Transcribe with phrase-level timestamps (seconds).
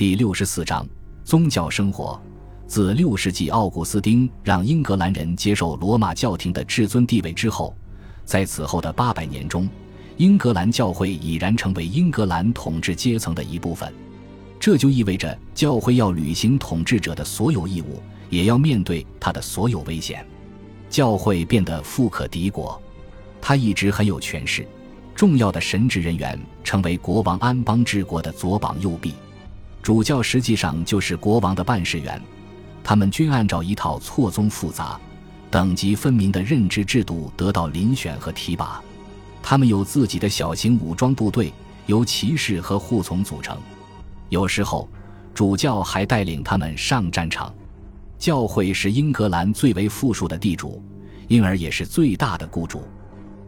[0.00, 0.88] 第六十四章
[1.24, 2.18] 宗教生活。
[2.66, 7.76] 自六世纪奥古斯丁让英格兰人接受罗马教廷的至尊地位之后，
[8.24, 9.68] 在此后的八百年中，
[10.16, 13.92] 英格兰教会已然成为英格兰统治阶层的一部分。
[14.58, 20.26] 这就意味着教会要履行统治者的所有义务，也要面对他的所有危险。
[20.88, 22.80] 教会变得富可敌国，
[23.38, 24.66] 他一直很有权势。
[25.14, 29.12] 重要的神职人员成为国王安邦治国的左膀右臂，
[29.82, 32.20] 主教实际上就是国王的办事员，
[32.84, 35.00] 他们均按照一套错综复杂、
[35.50, 38.82] 等级分明的任职制度得到遴选和提拔。
[39.42, 41.52] 他们有自己的小型武装部队，
[41.86, 43.56] 由骑士和护从组成。
[44.28, 44.88] 有时候，
[45.34, 47.52] 主教还带领他们上战场。
[48.18, 50.82] 教会是英格兰最为富庶的地主，
[51.26, 52.82] 因而也是最大的雇主。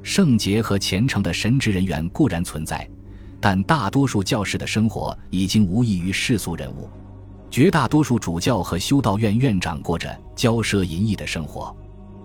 [0.03, 2.89] 圣洁和虔诚的神职人员固然存在，
[3.43, 6.89] 但大多数教士的生活已经无异于世俗人物。
[7.51, 11.77] 绝大多数主教和修道院院长过着骄奢淫逸的生活，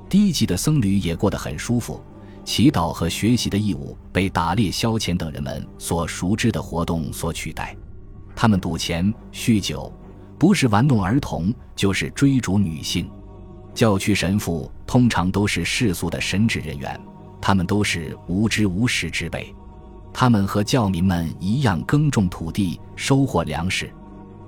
[0.07, 1.99] 低级的僧侣也过得很舒服。
[2.45, 7.75] 祈祷和学习的义务被打猎、消遣等人们所熟知的活动所取代。
[8.35, 9.91] 他们赌钱、酗酒，
[10.37, 13.09] 不是玩弄儿童，就是追逐女性。
[13.73, 16.97] 教区神父通常都是世俗的神职人员。
[17.41, 19.53] 他们都是无知无识之辈，
[20.19, 23.93] 他们和教民们一样耕种土地、收获粮食。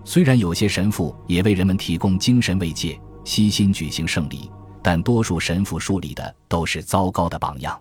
[0.03, 4.50] 虽然有些神父也为人们提供精神慰藉、悉心举行圣礼，
[4.81, 7.80] 但多数神父树立的都是糟糕的榜样。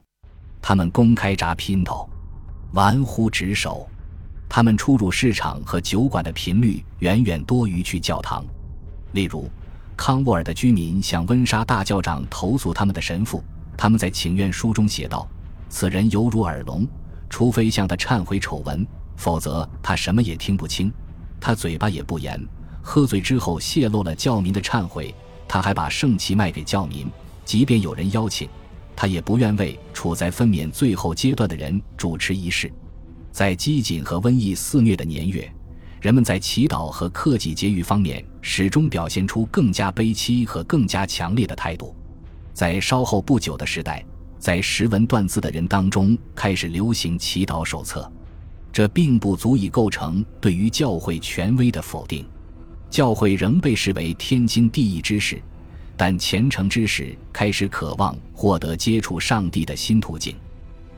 [0.61, 2.07] 他们公开扎姘头，
[2.73, 3.89] 玩忽职守。
[4.51, 8.45] 他们出入市场和酒馆的频率远远多于去教堂。
[9.13, 9.49] 例如，
[9.97, 13.43] 康沃尔的居民向温莎大教长投诉他们的神父。
[13.79, 15.27] 他们在请愿书中写道
[15.71, 16.87] ：“此人犹如耳聋，
[17.31, 20.93] 除非向他忏悔丑闻，否则他什么也听不清。
[21.41, 22.41] 他嘴巴也不严，
[22.83, 25.15] 喝醉之后泄露了教民的忏悔。
[25.47, 27.07] 他还把圣旗卖给教民，
[27.45, 28.49] 即便有人邀请，
[28.95, 32.71] 他也不愿为处在分娩最后阶段的人主持仪式。
[33.31, 35.51] 在饥馑和瘟疫肆虐的年月，
[36.01, 41.95] 人们在祈祷和克己节欲方面始终表现出更加悲戚和更加强烈的态度。”
[42.53, 44.05] 在稍后不久的时代，
[44.39, 48.11] 在识文断字的人当中开始流行祈祷手册，
[48.73, 52.25] 这并不足以构成对于教会权威的否定。
[52.89, 55.43] 教会仍被视为天经地义之事，
[55.97, 60.35] 但虔诚之士开始渴望获得接触上帝的新途径。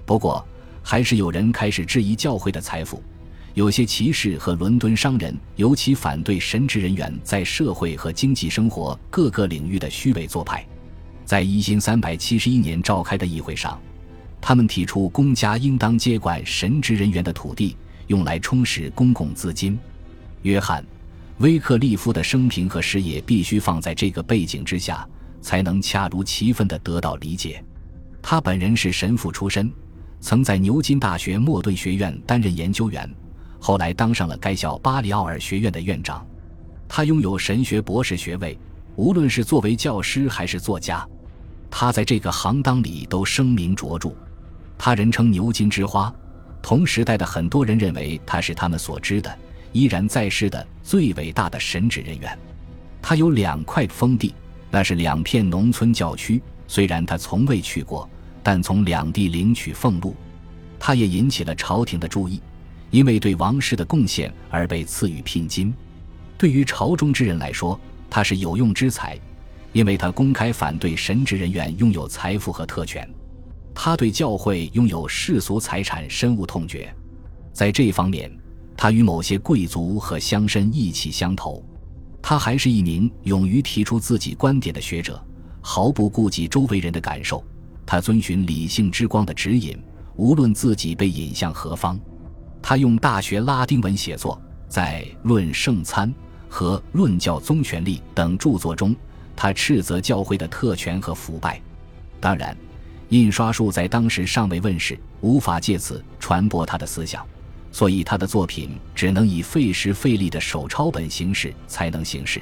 [0.07, 0.47] 不过，
[0.83, 3.03] 还是有人开始质疑教会的财富。
[3.55, 10.65] 有些骑士和伦敦商人尤其反对神职人员在社会和经济生活各个领域的虚伪做派。
[11.31, 13.81] 在一千三百七十一年召开的议会上，
[14.41, 17.77] 他们提出公家应当接管神职人员的土地，
[18.09, 19.79] 用来充实公共资金。
[20.43, 20.83] 约翰·
[21.39, 25.09] 威克利夫的生平和事业必须放在这个背景之下，
[25.41, 27.63] 才能恰如其分地得到理解。
[28.21, 29.73] 他本人是神父出身，
[30.19, 33.09] 曾在牛津大学莫顿学院担任研究员，
[33.61, 36.27] 后来当上了该校巴里奥尔学院的院长。
[36.89, 38.59] 他拥有神学博士学位，
[38.97, 41.07] 无论是作为教师还是作家。
[41.71, 44.11] 他在这个行当里都声名卓著，
[44.77, 46.13] 他人称牛津之花。
[46.61, 49.35] 同时代的很多人认为他是他们所知的
[49.73, 52.39] 依然在世的最伟大的神职人员。
[53.01, 54.35] 他有两块封地，
[54.71, 56.43] 那是两片农村教区。
[56.69, 58.09] 虽然他从未去过，
[58.43, 60.15] 但从两地领取俸禄。
[60.79, 62.43] 他也引起了朝廷的注意，
[62.91, 65.73] 因为对王室的贡献而被赐予聘金。
[66.37, 67.79] 对于朝中之人来说，
[68.11, 69.19] 他是有用之才。
[69.73, 73.09] 因为他公开反对神职人员拥有财富和特权，
[73.75, 76.93] 他对教会拥有世俗财产深恶痛绝，
[77.53, 78.31] 在这方面，
[78.77, 81.65] 他与某些贵族和乡绅意气相投。
[82.23, 85.23] 他还是一名勇于提出自己观点的学者，
[85.61, 87.43] 毫不顾及周围人的感受。
[87.87, 89.77] 他遵循理性之光的指引，
[90.17, 91.99] 无论自己被引向何方。
[92.61, 96.09] 他用大学拉丁文写作，在《论圣餐》
[96.49, 98.95] 和《论教宗权力》等著作中。
[99.43, 101.59] 他斥责教会的特权和腐败，
[102.21, 102.55] 当然，
[103.09, 107.27] 印刷术在当时尚未问世，无法借此传播他的思想，
[107.73, 112.39] 所以他的作品只能以费时费力的手抄本形式才能行事。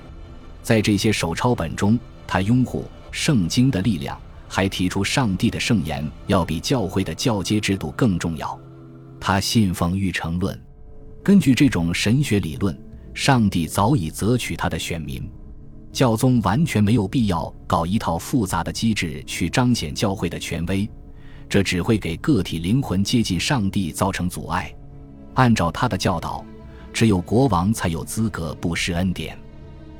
[0.61, 1.97] 在这些手抄本中，
[2.27, 8.59] 他拥护圣经的力量，还提出上帝的圣言要比教会的教阶制度更重要。
[9.21, 10.61] 他信奉预成论，
[11.23, 12.77] 根据这种神学理论，
[13.15, 15.23] 上帝早已择取他的选民。
[15.99, 20.89] 教宗完全没有必要搞一套复杂的机制去彰显教会的权威，
[21.49, 24.73] 这只会给个体灵魂接近上帝造成阻碍。
[25.35, 26.45] 按照他的教导，
[26.93, 29.37] 只有国王才有资格布施恩典。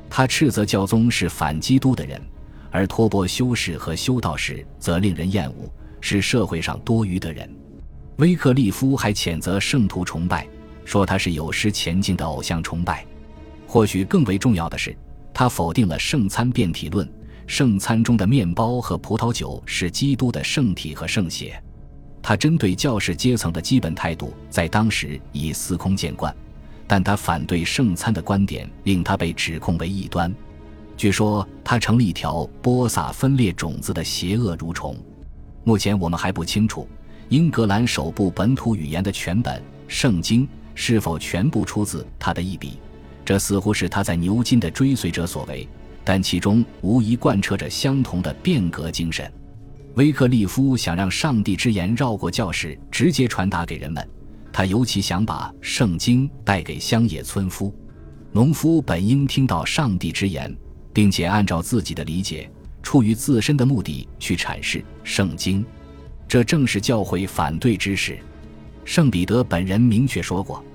[0.09, 2.21] 他斥责教宗是反基督的人，
[2.71, 5.69] 而托钵修士和修道士则令人厌恶，
[5.99, 7.53] 是社会上多余的人。
[8.19, 10.47] 威克利夫还谴责圣徒崇拜，
[10.85, 13.05] 说他是有失前进的偶像崇拜。
[13.67, 14.95] 或许更为重要的是，
[15.39, 17.09] 他否定了圣餐变体论，
[17.47, 21.63] 圣餐中的面包和葡萄酒是基督的圣体和圣血。
[22.21, 26.35] 他针对教士阶层的基本态度，在当时已司空见惯，
[26.85, 30.29] 但他反对圣餐的观点令他被指控为异端。
[30.97, 34.93] 据说他成了一条播撒分裂种子的邪恶蠕虫。
[35.63, 36.85] 目前我们还不清楚
[37.29, 39.57] 英格兰首部本土语言的全本
[39.87, 40.45] 《圣经》
[40.75, 42.77] 是否全部出自他的一笔，
[43.29, 45.69] 这似乎是他在牛津的追随者所为，
[46.03, 49.31] 但其中无疑贯彻着相同的变革精神。
[49.93, 54.09] 威克利夫想让上帝之言绕过教室，直接传达给人们。
[54.51, 57.71] 他尤其想把圣经带给乡野村夫、
[58.31, 60.51] 农夫，本应听到上帝之言，
[60.91, 62.49] 并且按照自己的理解，
[62.81, 65.63] 出于自身的目的去阐释圣经。
[66.27, 68.17] 这正是教会反对之事。
[68.85, 70.65] 圣彼得本人明确说过，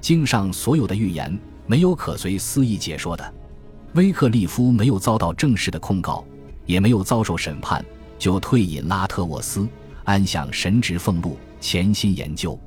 [0.00, 3.34] 经上所有的预言没有可随私意解说的。
[3.94, 6.24] 威克利夫没有遭到正式的控告，
[6.66, 7.84] 也没有遭受审判。
[8.18, 9.68] 就退隐拉特沃斯，
[10.04, 12.58] 安享神职俸禄，潜心研究。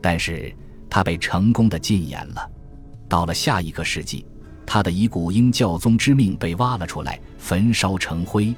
[0.00, 0.52] 但是
[0.88, 2.50] 他被成功的禁言了。
[3.08, 4.26] 到了下一个世纪，
[4.64, 8.54] 他的遗骨因教宗之命被挖了出来，焚烧成灰。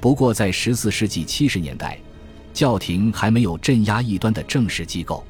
[0.00, 1.98] 不过，在十四世纪七十年代，
[2.52, 5.24] 教廷还没有镇压异端的正式机构。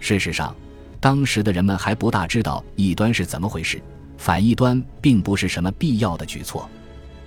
[0.00, 0.54] 事实上，
[1.00, 3.80] 当时的人们还不大知道异端是怎么回事，
[4.16, 6.68] 反异端并不是什么必要的举措。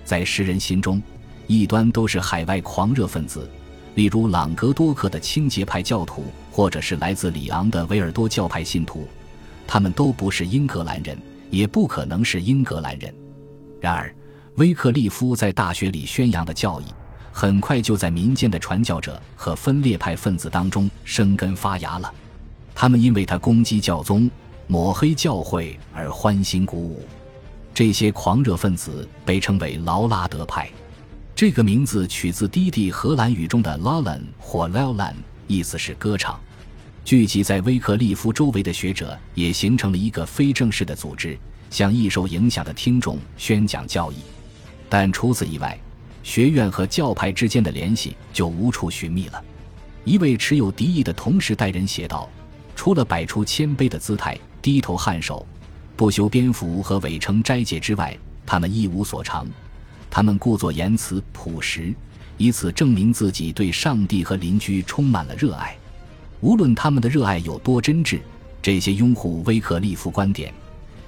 [0.04, 1.02] 在世人心中。
[1.48, 3.50] 异端都是海外狂热分子，
[3.96, 9.06] 例如朗格多克的清洁派教徒，或者是来自里昂的维尔多教派信徒，
[9.68, 11.18] 他们都不是英格兰人，
[11.50, 13.14] 也不可能是英格兰人。
[13.82, 14.16] 然而，
[14.56, 16.86] 威克利夫在大学里宣扬的教义，
[17.34, 22.14] 很快就在民间的传教者和分裂派分子当中生根发芽了。
[22.82, 24.28] 他们因为他攻击教宗、
[24.66, 27.06] 抹黑教会而欢欣鼓舞。
[27.76, 30.68] 这些狂热分子被称为劳拉德派。
[31.36, 35.14] 这个名字取自低地荷兰语中的 “lallen” 或 “lellan”，
[35.46, 36.40] 意思是歌唱。
[37.06, 41.38] 聚集在威克利夫周围的学者也形成了一个非正式的组织，
[41.70, 44.16] 向易受影响的听众宣讲教义。
[44.90, 45.80] 但除此以外，
[46.24, 49.40] 学院和教派之间的联系就无处寻觅了。
[50.04, 52.28] 一位持有敌意的同时代人写道
[52.84, 55.46] ：“除了摆出谦卑的姿态、低头颔首、
[55.96, 59.48] 不修边幅和伪称斋戒之外，他们一无所长。”
[60.10, 61.94] 他们故作言辞朴实，
[62.38, 65.78] 以此证明自己对上帝和邻居充满了热爱。
[66.40, 68.20] 无论他们的热爱有多真挚，
[68.64, 70.52] 这些拥护威克利夫观点，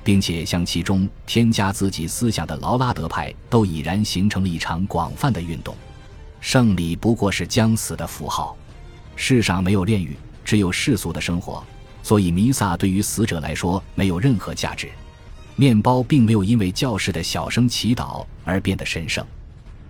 [0.03, 5.75] 并且向其中添加自己思想的劳拉德派，都已然形成了一场广泛的运动。
[6.39, 8.55] 胜利不过是将死的符号。
[9.15, 11.63] 世上没有炼狱，只有世俗的生活，
[12.01, 14.89] 所以弥撒对于死者来说没有任何价值。
[15.55, 19.25] 面包并没有因为教士的小声祈祷而变得神圣，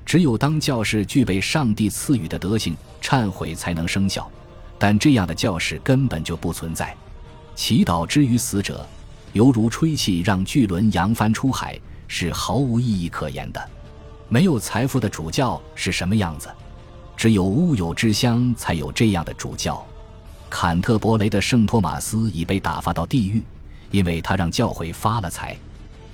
[0.05, 4.29] 只有当教士具备上帝赐予的德行，忏悔才能生效。
[4.77, 6.93] 但这样的教士根本就不存在。
[7.55, 8.85] 祈祷之于死者，
[9.31, 13.69] 犹如吹气让巨轮扬帆出海，是毫无意义可言的。
[14.27, 16.49] 没有财富的主教是什么样子？
[17.15, 19.85] 只有物有之乡才有这样的主教。
[20.55, 23.41] 坎特伯雷的圣托马斯已被打发到地狱。
[23.89, 25.57] 因为他让教会发了财，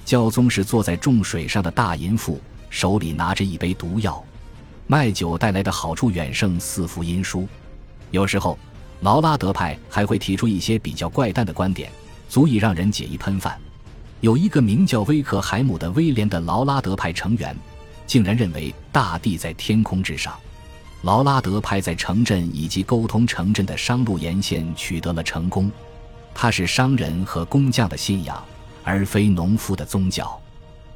[0.06, 4.24] 教宗是坐在重水上的大淫妇，手里拿着一杯毒药，
[4.88, 7.46] 卖酒带来的好处远胜四福音书。
[8.12, 8.58] 有时候，
[9.02, 11.92] 劳拉德派还会提出一些比较怪诞的观点，
[12.30, 13.60] 足以让人解衣喷饭。
[14.22, 17.54] 有一个名叫威克海姆的威廉的劳拉德派成员，
[18.08, 20.34] 竟然认为大地在天空之上。
[21.02, 25.72] 劳拉德派在城镇以及沟通城镇的商路沿线取得了成功。
[26.34, 28.44] 他是商人和工匠的信仰，
[28.84, 30.40] 而非农夫的宗教，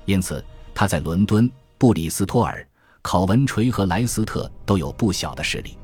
[0.06, 0.44] 因此
[0.74, 2.66] 他在伦敦、布里斯托尔、
[3.02, 5.78] 考文垂和莱斯特都有不小的势力。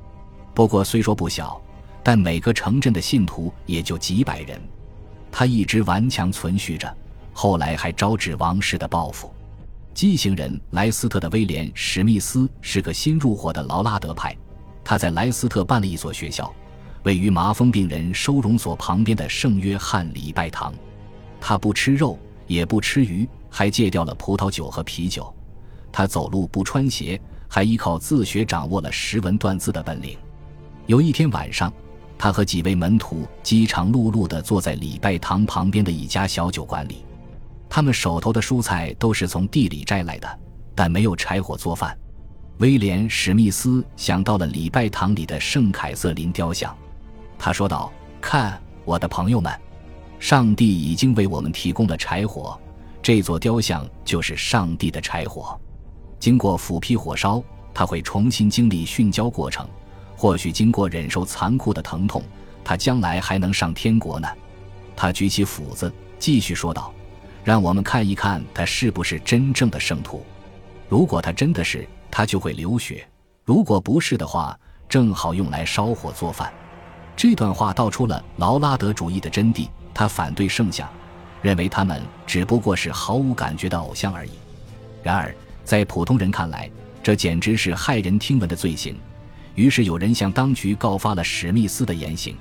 [0.54, 1.60] 不过虽说不小，
[2.04, 4.62] 但每个城镇的信徒也就几百人。
[5.32, 6.94] 他一直顽强存续着，
[7.32, 9.34] 后来还招致王室的报复。
[10.00, 14.34] 畸形人莱斯特的威廉·史密斯是个新入伙的劳拉德派，
[14.82, 16.50] 他在莱斯特办了一所学校。
[17.04, 20.74] 位于麻风病人收容所旁边的圣约翰礼拜堂，
[21.42, 25.36] 他不吃肉，也不吃鱼，还戒掉了葡萄酒和啤酒。
[25.92, 30.18] 他走路不穿鞋，还依靠自学掌握了识文断字的本领。
[30.86, 31.74] 有一天晚上，
[32.18, 37.04] 他和几位门徒饥肠辘辘地坐在礼拜堂旁边的一家小酒馆里，
[37.70, 40.40] 他们手头的蔬菜都是从地里摘来的，
[40.74, 41.98] 但没有柴火做饭。
[42.58, 46.76] 威廉·史密斯想到了礼拜堂里的圣凯瑟琳雕像，
[47.38, 49.54] 他说道：“看，我的朋友们，
[50.20, 52.60] 上帝已经为我们提供了柴火，
[53.02, 55.58] 这座雕像就是上帝的柴火。
[56.20, 57.42] 经过斧劈火烧，
[57.74, 59.66] 他会重新经历殉焦过程。”
[60.18, 62.22] 或许经过忍受残酷的疼痛，
[62.62, 64.28] 他将来还能上天国呢。
[64.94, 66.94] 他举起斧子，继续说道
[67.44, 70.26] ：“让我们看一看他是不是真正的圣徒。
[70.88, 73.04] 如果他真的是，他就会流血；
[73.46, 76.52] 如果不是的话，正好用来烧火做饭。”
[77.16, 79.68] 这段话道出了劳拉德主义的真谛。
[79.94, 80.90] 他反对圣像，
[81.42, 84.32] 认为他们只不过是毫无感觉的偶像而已。
[85.04, 86.72] 然而，在普通人看来，
[87.04, 88.98] 这简直是骇人听闻的罪行。
[89.56, 92.38] 于是有人向当局告发了史密斯的言行，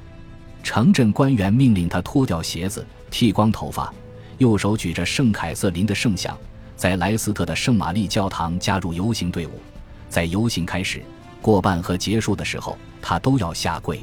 [0.62, 3.92] 城镇官员命令他脱掉鞋子、剃光头发，
[4.38, 6.36] 右手举着圣凯瑟琳的圣像，
[6.76, 9.60] 在莱斯特的圣玛丽教堂加入游行队伍。
[10.08, 11.02] 在游行开始、
[11.42, 14.00] 过半和结束的时候，他都要下跪。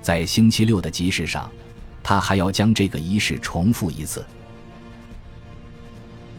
[0.00, 1.50] 在星期六的集市上，
[2.02, 4.24] 他还要将这个仪式重复一次。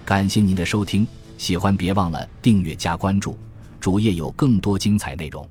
[0.05, 1.05] 感谢您的收听，
[1.37, 3.37] 喜欢别忘了订阅加关注，
[3.79, 5.47] 主页有更多精彩内容。